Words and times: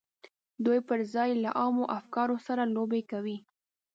دوی 0.65 0.79
پر 0.87 0.99
ځای 1.13 1.29
یې 1.31 1.41
له 1.43 1.49
عامو 1.59 1.91
افکارو 1.97 2.37
سره 2.47 2.63
لوبې 2.75 3.01
کوي 3.11 3.37